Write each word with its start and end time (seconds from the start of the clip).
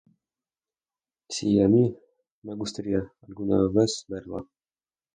Sí, 1.29 1.51
a 1.61 1.67
mí 1.67 1.93
me 2.41 2.55
gustaría 2.55 3.05
alguna 3.27 3.63
vez 3.71 4.05
verla. 4.07 4.43